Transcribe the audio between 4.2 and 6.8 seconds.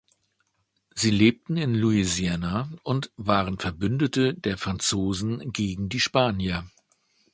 der Franzosen gegen die Spanier.